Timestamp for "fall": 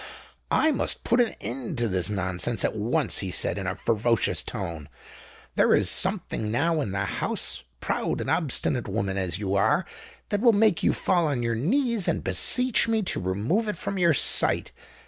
10.91-11.27